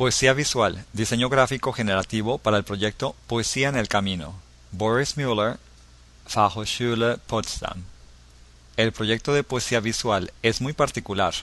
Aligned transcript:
Poesía 0.00 0.32
visual, 0.32 0.82
diseño 0.94 1.28
gráfico 1.28 1.74
generativo 1.74 2.38
para 2.38 2.56
el 2.56 2.64
proyecto 2.64 3.14
Poesía 3.26 3.68
en 3.68 3.76
el 3.76 3.86
Camino. 3.86 4.32
Boris 4.72 5.18
Müller, 5.18 5.58
Fachhochschule 6.26 7.18
Potsdam. 7.26 7.82
El 8.78 8.92
proyecto 8.92 9.34
de 9.34 9.44
poesía 9.44 9.80
visual 9.80 10.32
es 10.42 10.62
muy 10.62 10.72
particular. 10.72 11.34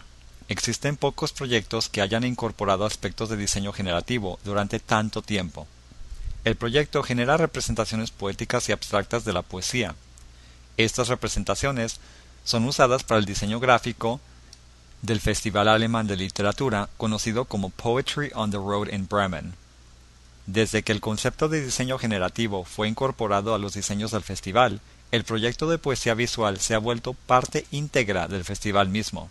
Existen 0.48 0.98
pocos 0.98 1.34
proyectos 1.34 1.88
que 1.88 2.02
hayan 2.02 2.24
incorporado 2.24 2.84
aspectos 2.84 3.30
de 3.30 3.38
diseño 3.38 3.74
generativo 3.74 4.40
durante 4.44 4.80
tanto 4.80 5.22
tiempo. 5.22 5.68
El 6.44 6.56
proyecto 6.56 7.04
genera 7.04 7.38
representaciones 7.38 8.10
poéticas 8.10 8.68
y 8.70 8.72
abstractas 8.72 9.24
de 9.24 9.34
la 9.34 9.44
poesía. 9.44 9.94
Estas 10.78 11.10
representaciones 11.10 12.00
son 12.44 12.66
usadas 12.66 13.04
para 13.04 13.20
el 13.20 13.26
diseño 13.26 13.60
gráfico 13.60 14.20
del 15.02 15.20
Festival 15.20 15.68
Alemán 15.68 16.08
de 16.08 16.18
Literatura 16.18 16.90
conocido 16.98 17.46
como 17.46 17.70
Poetry 17.70 18.32
on 18.34 18.52
the 18.52 18.58
Road 18.58 18.92
in 18.92 19.08
Bremen. 19.08 19.54
Desde 20.46 20.82
que 20.82 20.92
el 20.92 21.02
concepto 21.02 21.50
de 21.50 21.64
diseño 21.64 21.98
generativo 21.98 22.64
fue 22.64 22.88
incorporado 22.88 23.54
a 23.54 23.60
los 23.60 23.74
diseños 23.74 24.12
del 24.12 24.24
festival, 24.24 24.80
el 25.12 25.24
proyecto 25.24 25.70
de 25.70 25.78
poesía 25.78 26.14
visual 26.14 26.60
se 26.60 26.74
ha 26.74 26.80
vuelto 26.80 27.14
parte 27.14 27.66
íntegra 27.72 28.28
del 28.28 28.44
festival 28.44 28.90
mismo. 28.90 29.30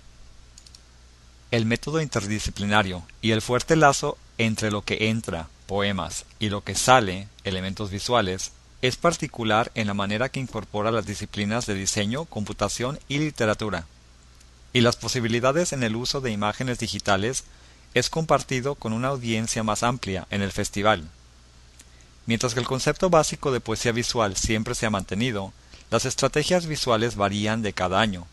El 1.50 1.66
método 1.66 2.00
interdisciplinario 2.00 3.02
y 3.20 3.30
el 3.30 3.42
fuerte 3.42 3.76
lazo 3.76 4.18
entre 4.38 4.70
lo 4.70 4.82
que 4.82 5.08
entra, 5.08 5.48
poemas, 5.66 6.24
y 6.38 6.50
lo 6.50 6.62
que 6.62 6.74
sale, 6.74 7.28
elementos 7.44 7.90
visuales, 7.90 8.52
es 8.82 8.96
particular 8.96 9.70
en 9.74 9.86
la 9.86 9.94
manera 9.94 10.28
que 10.28 10.40
incorpora 10.40 10.90
las 10.90 11.06
disciplinas 11.06 11.66
de 11.66 11.74
diseño, 11.74 12.24
computación 12.26 12.98
y 13.08 13.18
literatura. 13.18 13.86
Y 14.76 14.82
las 14.82 14.96
posibilidades 14.96 15.72
en 15.72 15.82
el 15.82 15.96
uso 15.96 16.20
de 16.20 16.30
imágenes 16.30 16.78
digitales 16.78 17.44
es 17.94 18.10
compartido 18.10 18.74
con 18.74 18.92
una 18.92 19.08
audiencia 19.08 19.62
más 19.62 19.82
amplia 19.82 20.26
en 20.28 20.42
el 20.42 20.52
festival. 20.52 21.08
Mientras 22.26 22.52
que 22.52 22.60
el 22.60 22.66
concepto 22.66 23.08
básico 23.08 23.52
de 23.52 23.60
poesía 23.60 23.92
visual 23.92 24.36
siempre 24.36 24.74
se 24.74 24.84
ha 24.84 24.90
mantenido, 24.90 25.54
las 25.90 26.04
estrategias 26.04 26.66
visuales 26.66 27.16
varían 27.16 27.62
de 27.62 27.72
cada 27.72 28.02
año. 28.02 28.26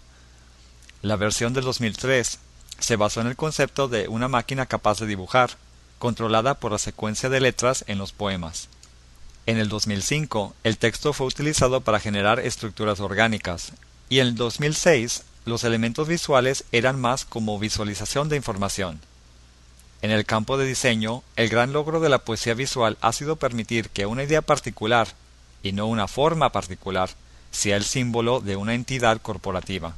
La 1.02 1.16
versión 1.16 1.54
del 1.54 1.64
2003 1.64 2.40
se 2.78 2.96
basó 2.98 3.22
en 3.22 3.28
el 3.28 3.38
concepto 3.38 3.88
de 3.88 4.10
una 4.10 4.28
máquina 4.28 4.66
capaz 4.66 5.00
de 5.00 5.08
dibujar, 5.08 5.52
controlada 5.98 6.56
por 6.56 6.74
la 6.74 6.78
secuencia 6.78 7.30
de 7.30 7.40
letras 7.40 7.86
en 7.88 8.00
los 8.00 8.12
poemas. 8.12 8.68
En 9.46 9.60
el 9.60 9.70
2005, 9.70 10.54
el 10.66 10.78
texto 10.78 11.14
fue 11.14 11.26
utilizado 11.26 11.80
para 11.80 12.02
generar 12.02 12.42
estructuras 12.42 13.00
orgánicas, 13.00 13.72
y 14.10 14.20
en 14.20 14.28
el 14.28 14.36
2006 14.36 15.24
los 15.46 15.64
elementos 15.64 16.08
visuales 16.08 16.64
eran 16.72 17.00
más 17.00 17.26
como 17.26 17.60
visualización 17.60 18.30
de 18.30 18.38
información. 18.38 19.00
En 20.02 20.12
el 20.12 20.26
campo 20.26 20.58
de 20.58 20.66
diseño, 20.66 21.24
el 21.36 21.50
gran 21.50 21.74
logro 21.74 22.00
de 22.00 22.10
la 22.10 22.20
poesía 22.20 22.54
visual 22.54 22.98
ha 23.02 23.14
sido 23.14 23.38
permitir 23.38 23.90
que 23.90 24.06
una 24.06 24.24
idea 24.24 24.42
particular, 24.42 25.08
y 25.62 25.72
no 25.72 25.88
una 25.88 26.08
forma 26.08 26.52
particular, 26.52 27.10
sea 27.52 27.78
el 27.78 27.84
símbolo 27.84 28.42
de 28.42 28.56
una 28.56 28.74
entidad 28.74 29.22
corporativa. 29.22 29.96